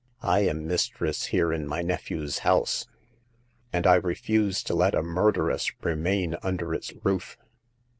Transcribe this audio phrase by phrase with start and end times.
[0.23, 2.87] "I am mistress here in my nephew's house,
[3.71, 7.37] and I refuse to let a murderess remain under its roof